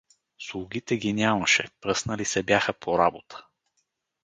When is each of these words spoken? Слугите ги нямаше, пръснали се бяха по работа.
Слугите 0.39 0.97
ги 0.97 1.13
нямаше, 1.13 1.67
пръснали 1.81 2.25
се 2.25 2.43
бяха 2.43 2.73
по 2.73 2.99
работа. 2.99 3.47